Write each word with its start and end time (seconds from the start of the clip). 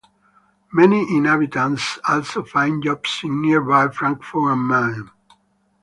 Many 0.73 1.15
inhabitants 1.15 1.99
also 2.09 2.41
find 2.41 2.83
jobs 2.83 3.19
in 3.23 3.39
nearby 3.39 3.89
Frankfurt 3.89 4.53
am 4.53 4.65
Main. 4.67 5.11